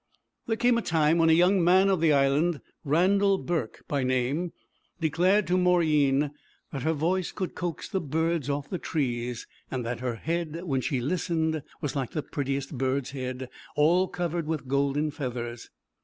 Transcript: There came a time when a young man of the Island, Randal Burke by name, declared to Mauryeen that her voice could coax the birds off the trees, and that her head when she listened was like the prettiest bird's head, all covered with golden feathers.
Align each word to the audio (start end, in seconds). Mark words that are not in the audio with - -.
There 0.47 0.57
came 0.57 0.79
a 0.79 0.81
time 0.81 1.19
when 1.19 1.29
a 1.29 1.33
young 1.33 1.63
man 1.63 1.87
of 1.87 2.01
the 2.01 2.11
Island, 2.11 2.59
Randal 2.83 3.37
Burke 3.37 3.83
by 3.87 4.03
name, 4.03 4.51
declared 4.99 5.45
to 5.45 5.59
Mauryeen 5.59 6.31
that 6.71 6.81
her 6.81 6.93
voice 6.93 7.31
could 7.31 7.53
coax 7.53 7.87
the 7.87 8.01
birds 8.01 8.49
off 8.49 8.67
the 8.67 8.79
trees, 8.79 9.45
and 9.69 9.85
that 9.85 9.99
her 9.99 10.15
head 10.15 10.63
when 10.63 10.81
she 10.81 10.99
listened 11.01 11.61
was 11.81 11.95
like 11.95 12.13
the 12.13 12.23
prettiest 12.23 12.75
bird's 12.75 13.11
head, 13.11 13.47
all 13.75 14.07
covered 14.07 14.47
with 14.47 14.67
golden 14.67 15.11
feathers. 15.11 15.69